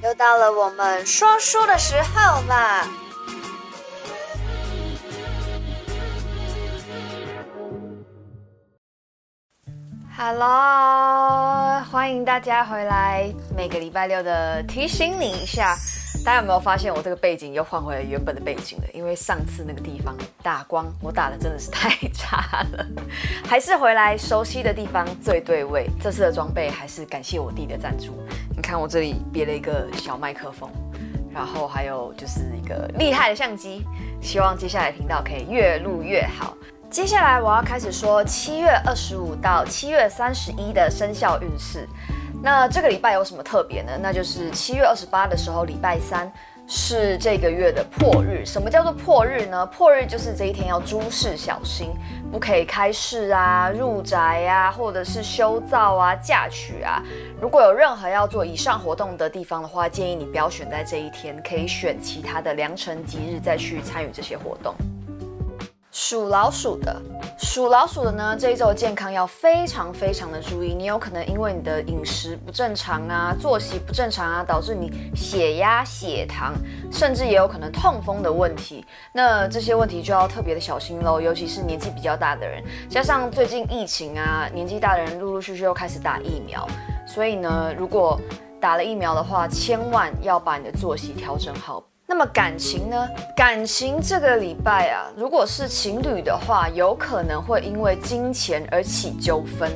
[0.00, 2.86] 又到了我们说书的时候啦
[10.16, 13.28] ！Hello，欢迎大家回来。
[13.56, 15.76] 每个礼拜六的提醒你一下。
[16.24, 18.84] 大家有没有发现我这个背景又换回了原本的背景了？
[18.92, 22.86] 因为上次那个地方打光，我打的真的是 太差了，
[23.48, 25.88] 还是回来熟悉的地方最对味。
[26.00, 28.16] 这次的装备还是感谢我弟的赞助。
[28.68, 30.68] 看我这里别了一个小麦克风，
[31.32, 33.82] 然后还有就是一个厉害的相机。
[34.20, 36.54] 希望接下来频道可以越录越好。
[36.90, 41.88] 接下来我要开始说七月二十五到七月三十一的生肖运势。
[42.42, 43.92] 那这个礼拜有什么特别呢？
[44.02, 46.30] 那就是七月二十八的时候，礼拜三
[46.70, 48.44] 是这个月的破日。
[48.44, 49.64] 什么叫做破日呢？
[49.66, 51.88] 破日就是这一天要诸事小心，
[52.30, 57.02] 不可以开市啊、入宅啊，或者是修造啊、嫁娶啊。
[57.40, 64.74] 如果有任何要做以上活动的地方的话，建议你不要选在这一天，可以选其他的良辰吉日再去参与这些活动。
[66.00, 67.02] 属老鼠的，
[67.36, 70.72] 属老鼠的呢，这一周健康要非常非常的注意。
[70.72, 76.54] 你有可能因为你的饮食不正常啊，作息不正常啊，导致你血压、血糖，
[76.92, 78.86] 甚至也有可能痛风的问题。
[79.12, 86.64] 那这些问题就要特别的小心喽，尤其是年纪比较大的人，加上最近疫情啊，年纪大的人陆陆续续又开始打疫苗，
[87.08, 88.16] 所以呢，如果
[88.60, 91.82] 打了疫苗的话，千万要把你的作息调整好。
[92.10, 93.06] 那么感情呢？
[93.36, 99.70] 感情这个礼拜啊，如果是情侣的话，有可能会因为金钱而起纠纷。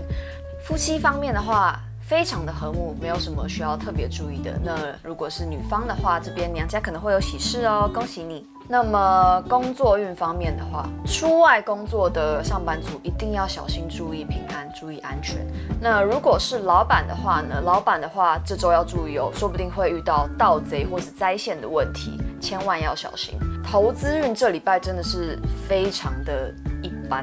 [0.64, 4.58] 夫妻方面的话，非常的和睦，没有什么需要特别注意的。
[4.64, 8.46] 那如果是女方的话，这边娘家可能会有喜事哦，恭喜你。
[8.72, 15.46] 那么工作运方面的话，出外工作的上班族一定要小心，注意平安，注意安全。
[15.78, 17.60] 那如果是老板的话呢？
[17.60, 23.38] 老板的话，这周要注意哦，说不定会遇到盗贼或是灾险的问题，千万要小心。
[23.62, 26.50] 投资运这礼拜真的是非常的
[26.82, 27.22] 一般，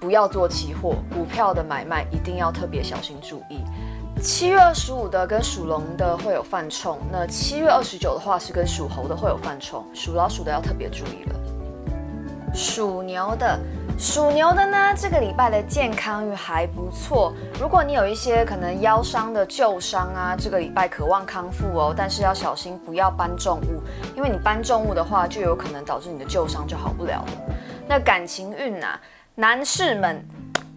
[0.00, 3.60] 不要做期货、股票的买卖，一定要特别小心注意。
[4.22, 11.36] 七月二十五的跟属龙的会有犯冲，那七月二十九的话是跟属猴的会有犯冲，属老鼠的要特别注意了。
[12.54, 13.60] 属牛的，
[13.98, 17.32] 属牛的呢，这个礼拜的健康运还不错。
[17.60, 23.82] 如果你有一些可能腰伤的旧伤啊，这个礼拜渴望康复哦，但是要小心不要搬重物，
[24.16, 27.54] 因为你搬重物的话，就有可能导致你的旧伤就好不了了。
[27.86, 28.98] 那感情运啊，
[29.34, 30.26] 男士们。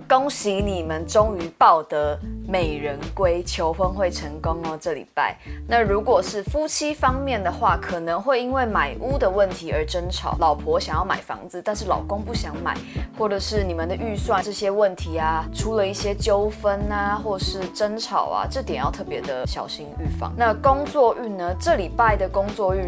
[0.10, 4.76] 恭喜你们终于抱得美人归，求婚会成功哦！
[4.82, 5.38] 这礼拜，
[5.68, 10.36] 那如果是夫妻方面的话，可能会因为买屋的问题而争吵。
[10.40, 12.76] 老婆想要买房子，但是老公不想买，
[13.20, 20.34] 或者是你们的预算这些问题啊，出了一些纠纷啊，或是争吵啊，这点要特别的小心预防。
[20.36, 21.56] 那工作运呢？
[21.60, 22.82] 这礼拜的工作运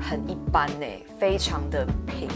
[0.00, 2.28] 很一般呢，非常的平。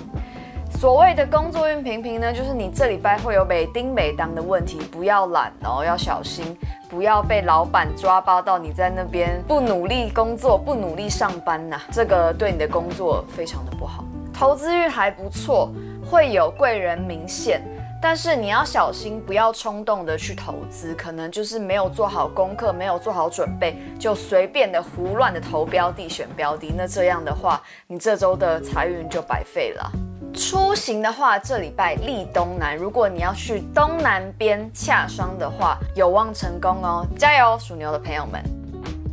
[0.79, 6.57] 所谓的工作运平平呢，就是你这礼拜会有每丁每当的问题，不要懒哦，要小心，
[6.89, 14.05] 不要被老板抓包到你在那边不努力工作、不努力上班呐、这个对你的工作非常的不好。
[14.33, 15.71] 投资运还不错，
[16.11, 17.61] 会有贵人明显，
[18.01, 29.93] 但是你要小心，不要冲动的去投资，可能就是没有做好功课，没有做好准备，就随便的胡乱的投标的、选标的，那这样的话，你这周的财运就白费了。
[30.35, 32.77] 出行的话，这礼拜立东南。
[32.77, 37.59] 如果你要去东南边洽商的话，有望成功哦，加油！
[37.59, 38.43] 属牛的朋友们，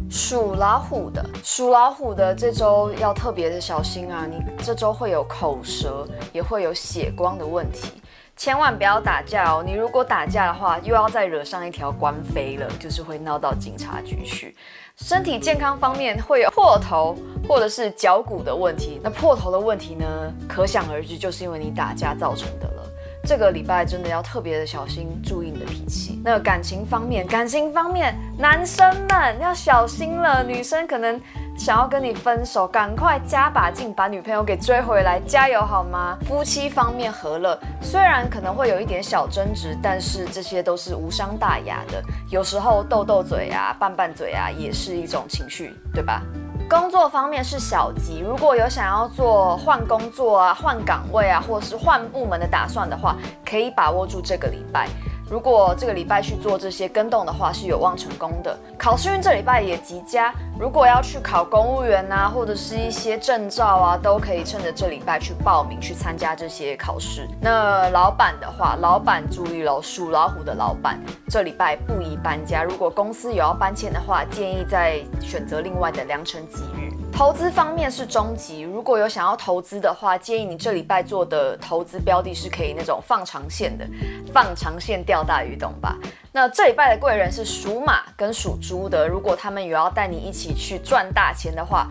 [0.10, 4.26] 属老虎的，属老虎的这周要特别的小心啊！
[4.30, 7.92] 你这周会有口舌，也会有血光的问题，
[8.38, 9.64] 千万不要打架哦！
[9.66, 14.56] 你如果打架的话，又要再惹上一条官非了，就是会闹到警察局去。
[14.96, 20.06] 身体健康方面会有破头或者是脚骨的问题，那破头的问题呢，
[20.48, 22.84] 可想而知，就是因为你打架造成的了。
[23.24, 26.22] 这个礼拜真的要特别的小心，注意你的脾气。
[26.24, 31.20] 那感情方面，感情方面，男生们要小心了，女生可能。
[31.58, 36.16] 想要跟你分手，赶快加把劲把女朋友给追回来，加油好吗？
[36.28, 42.02] 夫妻方面和乐，虽然可能会有一点小争执，但是这些都是无伤大雅的。
[42.30, 46.22] 有时候斗斗嘴啊，拌拌嘴啊，也是一种情绪，对吧？
[46.70, 54.88] 工作方面是小吉，如果有想要做换工作啊、换岗位啊，或是换部门的打算的话，可以把握住这个礼拜。
[55.30, 58.58] 如果这个礼拜去做这些更动的话，是有望成功的。
[58.78, 67.28] 考试运这礼拜也极佳，如果要去考公务员啊，或者是一些证照啊，都可以趁着这礼拜去报名去参加这些考试。
[67.42, 70.98] 那老板的话，老板注意喽，属老虎的老板
[71.30, 72.64] 这礼拜不宜搬家。
[72.64, 76.77] 如果公司有要搬迁的话，建议再选择另外的良辰吉日。
[77.18, 83.84] 投资方面是中吉，如果有想要投资的话，建议你这礼拜做的投资标的是可以那种放长线的，
[84.32, 85.98] 放长线钓大鱼，懂吧？
[86.32, 91.88] 那这礼拜的贵人是属马跟属猪的，如果他们有要带你一起去赚大钱的话，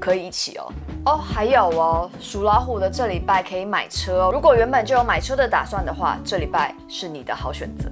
[0.00, 0.72] 可以一起哦。
[1.06, 4.30] 哦，还有哦，属老虎的这礼拜可以买车哦。
[4.32, 7.88] 如果原本就有买车的打算的话，这礼拜是你的好选择。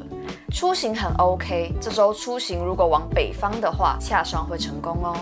[0.51, 5.17] 出行很 OK，这周出行如果往北方的话，洽商会成功哦。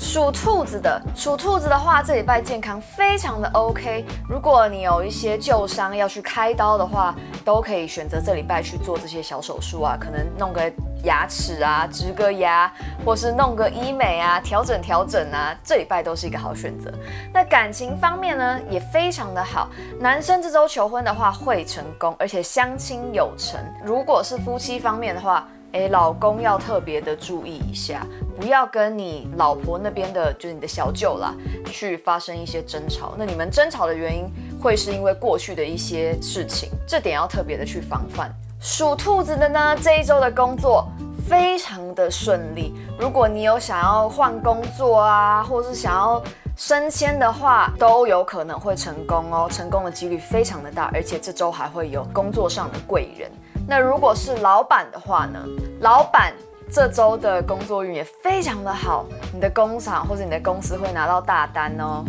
[0.00, 4.02] 属兔子的，属兔子的话，这礼拜健康非常的 OK。
[4.26, 7.14] 如果你有一些旧伤要去开刀的话，
[7.44, 10.72] 都可以选择这礼拜去做这些小手术啊，可能弄个
[11.04, 12.72] 牙齿啊，植个牙，
[13.04, 16.90] 或是弄个医美啊，调整调整啊，这礼拜都是一个好选择。
[17.30, 19.68] 那感情方面呢，也非常的好。
[20.00, 23.60] 男生这周求婚的话会成功，而且相亲有成。
[23.84, 28.06] 如果是夫妻方面的话，诶，老公要特别的注意一下，
[28.38, 31.34] 不要跟你老婆那边的，就是你的小舅啦，
[31.66, 33.14] 去发生一些争吵。
[33.16, 34.24] 那你们争吵的原因
[34.60, 38.34] 会是因为过去的一些事情，这点要特别的去防范。
[38.60, 40.86] 属兔子的呢，这一周的工作
[41.28, 42.74] 非常的顺利。
[42.98, 46.22] 如果你有想要换工作啊，或是想要
[46.56, 53.30] 升迁的话，都有可能会成功哦，成功的几率非常的大，而且这周还会有工作上的贵人。
[53.66, 55.38] 那如果是老板的话呢？
[55.80, 56.34] 老板
[56.70, 62.04] 这周的工作运也非常的好，你的工厂或者你的公司会拿到大单哦，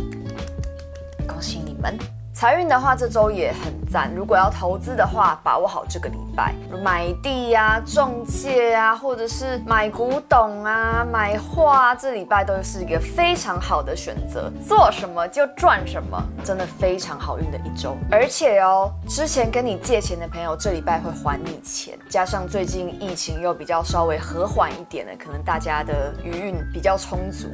[1.27, 1.97] 恭喜你们！
[2.41, 4.11] 财运的话，这周也很赞。
[4.15, 14.51] 如果要投资的话，把握好这个礼拜，买地呀、啊、中介啊，或者是买古董啊、买画啊，这礼拜都是一个非常好的选择。
[14.67, 17.95] 做什么就赚什么，真的非常好运的一周。
[18.09, 21.95] 而且哦，之前跟你借钱的朋友，这礼拜会还你钱。
[22.09, 27.47] 加上最近疫情又比较稍微和缓一点了，可能大家的余运比较充足，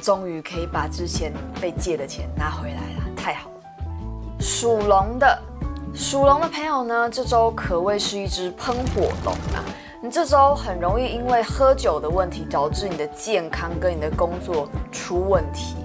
[0.00, 3.49] 终于可以把之前被借的钱拿回来了，太好。
[4.40, 5.38] 属龙的，
[5.94, 9.60] 属龙的朋友呢，这周可谓是一只喷火龙啊！
[10.02, 15.76] 你这周很容易因为喝酒的问题，导致你的健康跟你的工作出问题。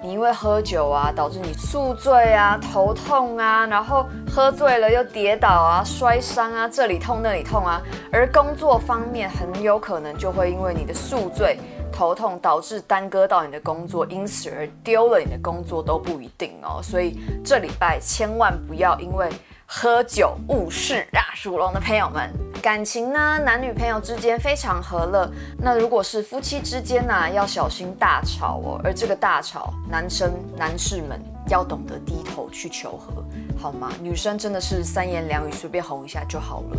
[0.00, 7.82] 你因为喝酒啊，导致你宿醉啊、头痛啊，然后喝醉了又跌倒啊、摔伤啊，这里痛那里痛啊。
[8.12, 11.58] 而工作方面，很有可能就会因为你的宿醉。
[11.96, 16.78] 头痛导致耽搁到你的工作，因此而丢了你的工作都不一定哦。
[16.82, 19.30] 所以这礼拜千万不要因为
[19.64, 21.32] 喝酒误事啊！
[21.34, 25.26] 属龙的朋友们，感情呢，男女朋友之间非常和乐。
[25.58, 28.80] 那如果是夫妻之间呢、要小心大吵哦。
[28.84, 33.24] 而这个大吵，男生男士们要懂得低头去求和，
[33.58, 33.90] 好吗？
[34.02, 36.76] 女生真的是三言两语随便哄一下就好了，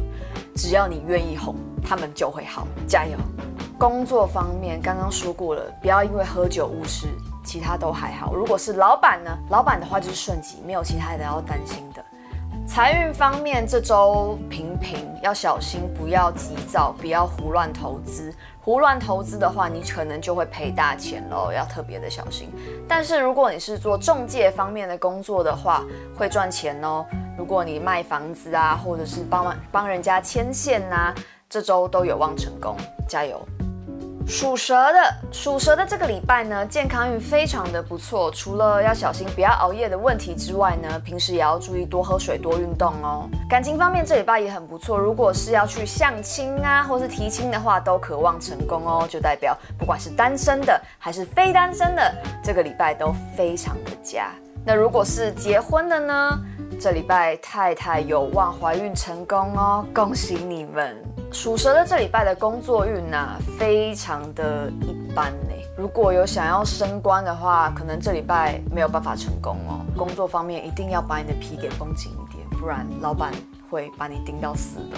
[0.55, 2.67] 只要你愿意哄，他们就会好。
[2.87, 3.17] 加油！
[3.77, 7.07] 工作方面，刚刚说过了，不要因为喝酒误事，
[7.45, 8.33] 其他都还好。
[8.33, 9.31] 如果是老板呢？
[9.49, 12.03] 老板的话就是顺吉，没有其他的要担心的。
[12.67, 18.33] 财运方面，这周平平，要小心，不要急躁，不要胡乱投资。
[18.59, 22.49] 胡乱投资的话，你可能就会赔大钱喽，要特别的小心。
[22.87, 25.85] 但是如果你是做中介方面的工作的话，
[26.17, 27.05] 会赚钱哦。
[27.37, 31.15] 如果你卖房子啊，或者是帮帮人家牵线呐、啊，
[31.49, 32.75] 这周都有望成功，
[33.07, 33.39] 加油！
[34.27, 38.29] 属蛇的，属蛇的这个礼拜呢，健康运非常的不错。
[38.31, 43.29] 除了要小心不要熬夜的问题之外呢，平时也要注意多喝水、多运动哦。
[43.49, 49.07] 感情方面这礼拜也很不错，如果是要去相亲啊，或是提亲的话，都渴望成功哦。
[49.09, 54.29] 就代表不管是单身的还是非单身的，这个礼拜都非常的佳。
[54.65, 56.37] 那如果是结婚的呢，
[56.79, 60.95] 这礼拜太太有望怀孕成功哦，恭喜你们。
[61.31, 65.53] 属蛇的这礼拜的工作运呐、啊，非常的一般呢。
[65.75, 69.81] 如果有想要升官的话，可能这礼拜没有办法成功哦。
[69.97, 73.33] 工作方面一定要把你的皮给绷紧一点，不然老板
[73.71, 74.97] 会把你盯到死的。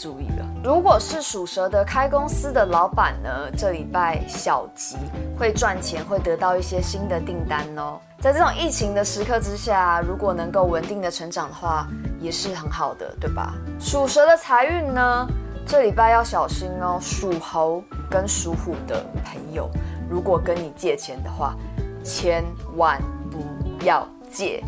[0.00, 4.96] 注意了，如果是属蛇的开公司的老板呢，这礼拜小吉，
[5.38, 7.98] 会赚钱，会得到一些新的订单哦。
[8.18, 11.86] 在这种疫情的时刻之下，如果能够稳定的成长的话，
[12.18, 13.52] 也是很好的，对吧？
[13.78, 15.28] 属蛇的财运呢？
[15.66, 19.68] 这礼拜要小心哦，属猴跟属虎的朋友，
[20.08, 21.54] 如果跟你借钱的话，
[22.02, 22.42] 千
[22.74, 22.98] 万
[23.30, 24.64] 不要借。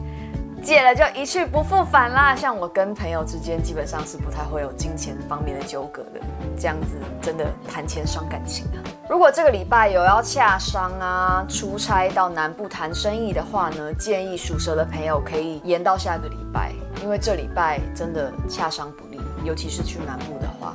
[0.62, 2.34] 戒了就一去不复返啦。
[2.34, 6.20] 像我跟朋友之间，基本上是不太会有金钱方面的纠葛的。
[6.56, 8.78] 这样子真的谈钱伤感情啊。
[9.10, 20.74] 如果这个礼拜有要洽商啊、出差到南部谈生意的话呢，建议属蛇的朋友可以延到下个礼拜，因为这礼拜真的洽商不利，尤其是去南部的话。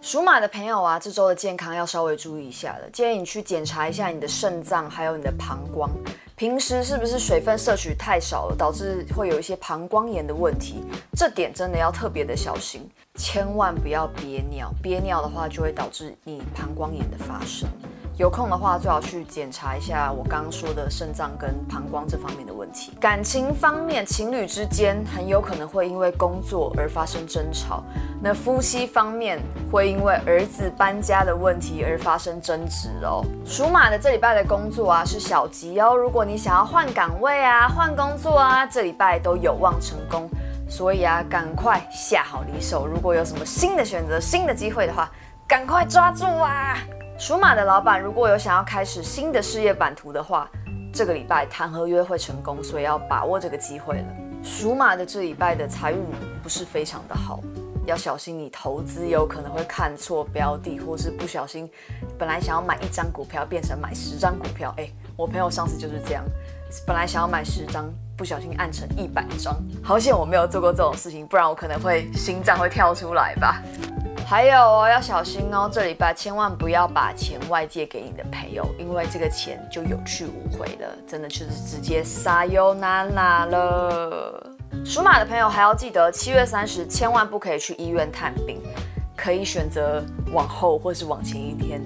[0.00, 2.88] 属马的朋友啊，这周的健康要稍微注意一下了。
[2.90, 5.90] 建议你去检查一下你的肾脏，还有你的膀胱，
[6.36, 10.84] 平时是不是水分摄取太少了，导致会有一些膀胱炎的问题。
[11.16, 14.72] 这点真的要特别的小心，千万不要憋尿。
[14.80, 17.68] 憋尿的话，就会导致你膀胱炎的发生。
[18.18, 22.92] 有空的话，最好去检查一下我刚刚说的肾脏跟膀胱这方面的问题。
[23.00, 27.80] 感情方面，情侣之间很有可能会因为工作而发生争吵。
[28.20, 33.24] 那夫妻方面会因为儿子搬家的问题而发生争执哦。
[33.46, 40.28] 属马的这礼拜的工作啊是小吉哦，如果你想要换岗位啊、换工作啊，这礼拜都有望成功。
[40.68, 42.84] 所以啊，赶快下好离手。
[42.84, 45.08] 如果有什么新的选择、新的机会的话，
[45.46, 46.76] 赶快抓住啊！
[47.18, 50.48] 属马的老板如果有想要开始新的事业版图的话，
[50.94, 54.04] 这个礼拜谈合约会成功，所以要把握这个机会了。
[54.40, 55.98] 属马的这礼拜的财运
[56.44, 57.40] 不是非常的好，
[57.86, 61.68] 要小心你投资有可能会看错标的，或是不小心
[62.16, 64.72] 本来想要买一张股票变成买十张股票。
[64.78, 66.22] 哎，我朋友上次就是这样，
[66.86, 73.60] 本来想要买十张，不小心按成一百张，好险我没有做过这种事情，不然我可能会心脏会跳出来吧。
[74.28, 84.52] 还有哦，要小心哦，这礼拜千万不要把钱外借给你的朋友，因为这个钱就有去无回了，真的就是直接撒尤那拉了。
[84.84, 88.60] 属马的朋友还要记得，七月三十千万不可以去医院探病，
[89.16, 91.80] 可以选择往后或是往前一天，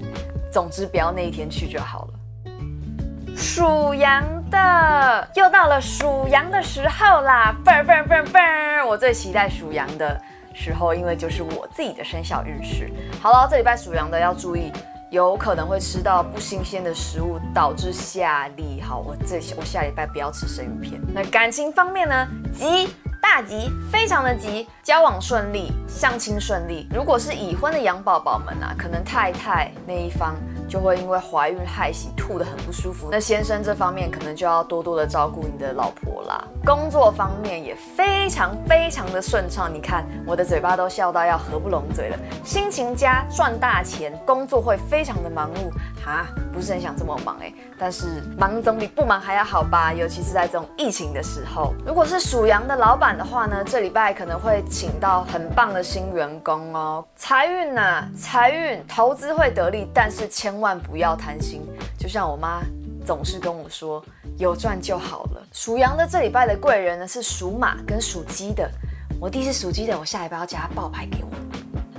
[0.50, 3.34] 总之不要那一天去就好了。
[3.36, 10.20] 属羊的又到了属羊的时候啦，嘣嘣嘣嘣，我最期待属羊的。
[10.54, 12.90] 时候，因为就是我自己的生肖运势。
[13.20, 14.72] 好了，这礼拜属羊的要注意，
[15.10, 18.82] 有可能会吃到不新鲜的食物，导致下痢。
[18.82, 21.00] 好，我这我下礼拜不要吃生鱼片。
[21.14, 22.28] 那感情方面呢？
[22.52, 26.88] 吉，大吉，非常的吉，交往顺利，相亲顺利。
[26.94, 30.34] 如果是已婚的羊宝宝们啊，可能太太那一方。
[30.68, 36.44] 就会因为怀孕害喜吐得很不舒服，那先生这方面可能就要多多的照顾你的老婆啦。
[36.64, 45.70] 工作方面也非常非常的顺畅，你看我的嘴巴都笑到要合不拢嘴了，心情佳，赚大钱，工作会非常的忙碌
[46.04, 51.74] 哈，不是很想这么忙哎，但是忙总比不忙还要好吧，尤其是在这种疫情的时候。
[51.84, 57.04] 如果是属羊的老板的话呢，这礼拜可能会请到很棒的新员工哦。
[57.16, 60.62] 财运呢，财运投资会得利，但是千千。
[60.62, 61.62] 万不要贪心，
[61.98, 62.62] 就像我妈
[63.04, 64.00] 总是跟我说，
[64.38, 65.42] 有赚就好了。
[65.52, 68.70] 属羊的这礼拜的贵人呢是属马跟属鸡的，
[69.18, 71.30] 我弟是属鸡的，我下礼拜要叫他报牌给我。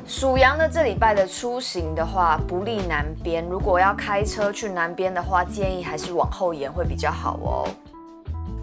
[0.08, 7.68] 属羊的这礼拜的出行的话不利南边，如果要开车去南边的话，建议还是往后延会比较好哦。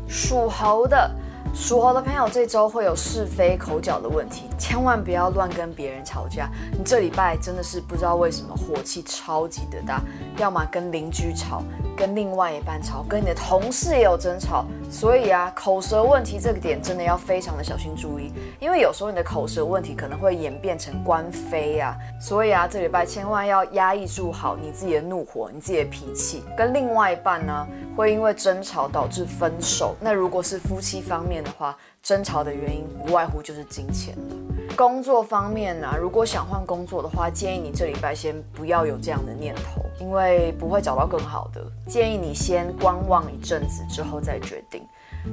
[0.09, 1.11] 属猴的。
[1.52, 6.49] 属猴的朋友，这周会有是非口角的问题，千万不要乱跟别人吵架。
[6.73, 10.00] 你这礼拜真的是不知道为什么火气超级的大，
[10.38, 11.62] 要么跟邻居吵，
[12.00, 14.64] 跟另外一半吵，跟你的同事也有争吵。
[14.90, 21.95] 所以啊，口舌问题这个点真的要非常的小心注意，因为有时候你的口舌问题可能会演变成官非啊。
[22.19, 26.42] 所以啊，这礼拜千万要压抑住好你自己的怒火，你自己的脾气。
[26.57, 29.95] 跟另外一半呢，会因为争吵导致分手。
[30.00, 34.37] 那如果是夫妻方面，的话，争吵的原因不外乎就是金钱了。
[34.81, 41.61] 工作方面呢、啊，如果想换工作的话，建议你这礼拜先不要有这样的念头，因为不会找到更好的。
[41.87, 44.83] 建议你先观望一阵子之后再决定。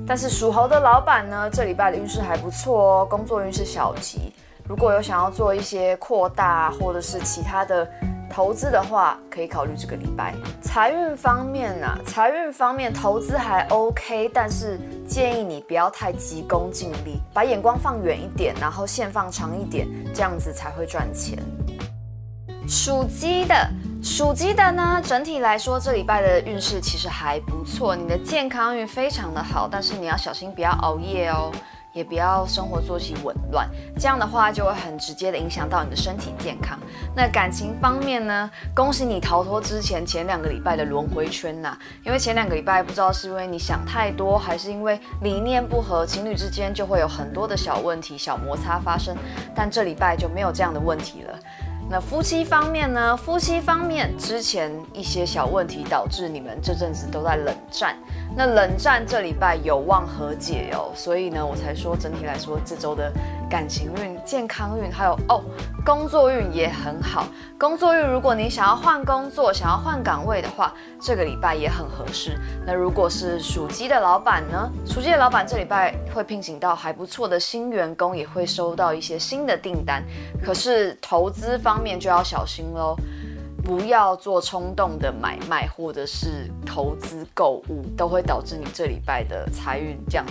[0.06, 4.34] 但是属猴的老板呢，这礼拜的运势还不错哦，工作运势小吉。
[4.68, 7.89] 如果有想要做一些扩大或者是其他的。
[8.38, 10.36] 投资的话，可以考虑这个礼拜。
[10.62, 21.39] 财运方面呢、啊，财运方面投资还 OK，但是建议你不要太急功近利，把眼光放远一点，然后线放长一点，这样子才会赚钱。
[22.67, 23.56] 属鸡的，
[24.03, 31.51] 属鸡的呢，整体来说这礼拜的运势其实还不错，你的健康运非常的好，但是你要小心不要熬夜哦。
[31.98, 36.77] 也不要生活作息紊乱，这样的话就会很直接的影响到你的身体健康。
[37.16, 38.48] 那感情方面呢？
[38.75, 41.75] 恭喜你逃脱之前前两个礼拜的轮回圈呐、
[42.06, 49.18] 因为前两个礼拜不知道是因为你想太多，还是因为理念不合，情侣之间就会有很多的小问题、小摩擦发生。
[49.56, 51.39] 但这礼拜就没有这样的问题了。
[51.89, 53.15] 那夫妻方面呢？
[53.15, 57.96] 夫妻方面之前一些小问题导致你们这阵子都在冷战。
[58.36, 63.10] 那冷战这礼拜有望和解哦，所以呢，我才说整体来说这周的
[63.50, 65.44] 感情运、健康运还有哦
[65.86, 67.27] 工作运也很好。
[67.58, 72.39] 工作运，如果你想要换工作、想要换岗位的话，这个礼拜也很合适。
[72.66, 74.70] 那如果是属鸡的老板呢？
[74.86, 80.04] 属鸡的老板这礼拜会聘请到还不错的新员工，也会收到一些新的订单。
[80.44, 82.96] 可是投资方面就要小心喽。
[83.63, 90.25] 不要做冲动的买卖或者是投资购物，都会导致你这礼拜的财运这样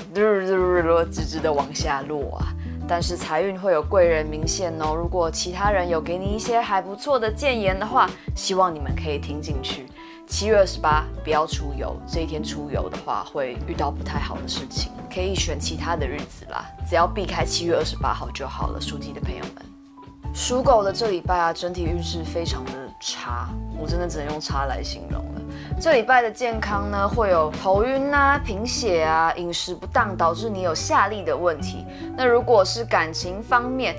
[1.13, 2.47] 直直的往下落啊。
[2.89, 4.95] 但是财运会有贵人明现哦。
[4.95, 9.87] 如果其他人有给你一些还不错的建言的话，希望你们可以听进去。
[10.27, 18.81] 七月二十八不要出游，这一天出游的话会遇到不太好的事情，可以选其他的日子啦，只要避开七月二十八号就好了。
[18.81, 19.65] 属鸡的朋友们，
[20.35, 22.73] 属狗的这礼拜啊，整体运势非常的。
[22.99, 25.23] 差，我真的只能用差来形容。
[25.79, 31.85] 这礼拜的健康呢，会有头晕啊、贫血啊、饮食不当导致你有下痢的问题。
[32.17, 33.95] 那如果是感情方面，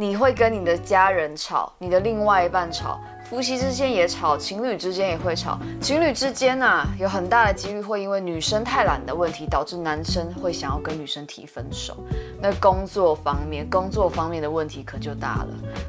[0.00, 3.00] 你会跟你的家人吵，你的另外一半吵。
[3.28, 5.58] 夫妻之间也吵，情侣之间也会吵。
[5.80, 11.96] 情侣之间啊，有很大的几率会因为女生太懒的问题，导致男生会想要跟女生提分手。
[12.40, 15.48] 那工作方面，工作方面的问题可就大了，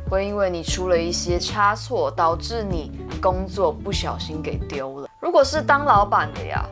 [0.10, 5.08] 会因为你出了一些差错，导致你工作不小心给丢了。
[5.20, 6.66] 如果是当老板的呀，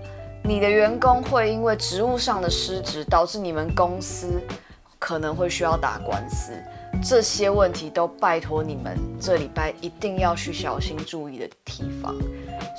[0.44, 4.41] 你的员工会因为职务上的失职，导致你们公司
[4.98, 6.51] 可能会需要打官司。
[7.04, 12.16] 这些问题都拜托你们这礼拜一定要去小心注意的提防。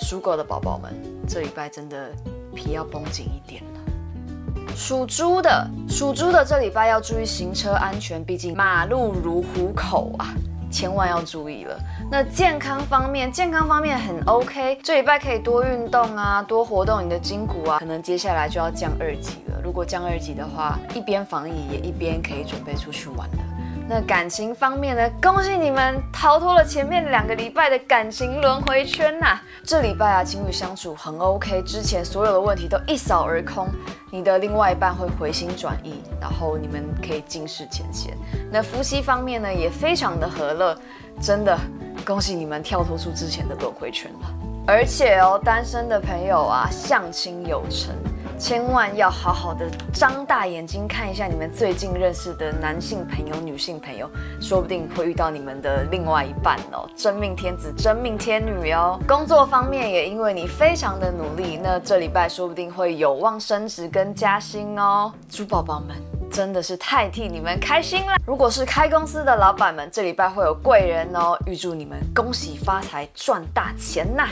[0.01, 0.95] 属狗的宝宝们，
[1.27, 2.11] 这礼拜真的
[2.55, 4.75] 皮要绷紧一点了。
[4.77, 10.35] 属猪的，属猪的这礼拜要注意行车安全，毕竟马路如虎口啊，
[10.71, 11.77] 千万要注意了。
[12.11, 17.79] 那健康方面，健康方面很 OK，这礼拜可以多运动啊，多活动你的筋骨啊。
[17.79, 23.48] 可能接下来就要降二级了，如果降二级的话，一边防疫也一边可以准备出去玩了。
[23.91, 25.11] 那感情方面呢？
[25.23, 29.43] 恭喜你们逃脱了前面两个礼拜的感情轮回圈呐、啊！
[29.65, 33.67] 这礼拜啊，情侣相处很 OK，之前所有的问题都一扫而空，
[34.11, 38.15] 你的另外一半会回心转意，然后你们可以尽释前嫌。
[38.53, 40.79] 那夫妻方面呢，也非常的和乐，
[41.19, 41.59] 真的
[42.05, 44.29] 恭喜你们跳脱出之前的轮回圈了。
[44.67, 47.97] 而且哦，单身的朋友啊，相亲有成。
[48.39, 54.09] 千万要好好的张大眼睛看一下你们最近认识的男性朋友、女性朋友，
[54.41, 58.99] 说不定会遇到你们的另外一半哦，真命天子、真命天女哦。
[59.09, 65.13] 工作方面也因为你非常的努力，那这礼拜说不定会有望升职跟加薪哦。
[65.29, 65.97] 猪宝宝们
[66.31, 68.15] 真的是太替你们开心了。
[68.25, 74.29] 如果是开公司的老板们，这礼拜会有贵人哦，预祝你们恭喜发财、赚大钱呐、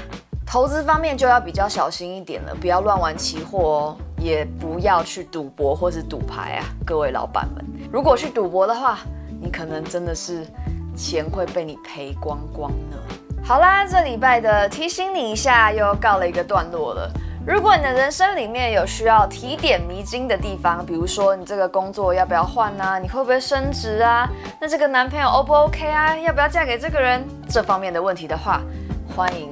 [0.46, 7.64] 投资方面就要比较小心一点了，不要乱玩期货哦，也不要去赌博或是赌牌啊，各位老板们。
[7.92, 9.00] 如果去赌博的话，
[9.40, 10.46] 你可能真的是
[10.96, 12.96] 钱会被你赔光光呢。
[13.44, 17.10] 好啦，这礼拜的提醒你一下，又告了一个段落了。
[17.44, 23.00] 如果你的人生里面有需要提点迷津的地方，比如说你这个工作要不要换啊？
[23.00, 24.28] 你会不会升职啊？
[24.60, 26.16] 那这个男朋友 O 不 OK 啊？
[26.16, 27.26] 要不要嫁给这个人？
[27.48, 28.62] 这方面的问题的话，
[29.16, 29.50] 欢迎。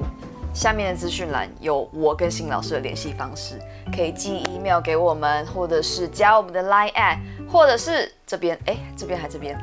[0.55, 3.59] 下面的资讯栏有我跟新老师的联系方式，
[3.93, 7.19] 可以寄 email 给我们，或者是加我们的 line at，
[7.51, 9.61] 或者是这边哎，这边还这边，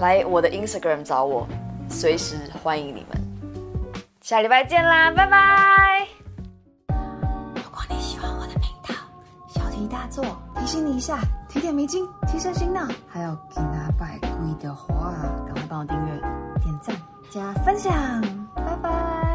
[0.00, 1.46] 来我的 Instagram 找我，
[1.88, 4.10] 随时欢迎你们。
[4.20, 6.08] 下礼拜见啦，拜拜！
[7.54, 8.94] 如果你喜欢我的频道，
[9.48, 10.24] 小题大做，
[10.58, 14.28] 提醒你一下，提点迷津，提升心脑，还有给拿百贵
[14.60, 15.14] 的话，
[15.46, 16.20] 赶快帮我订阅、
[16.60, 16.96] 点赞、
[17.30, 17.92] 加分享。
[18.56, 19.29] 拜拜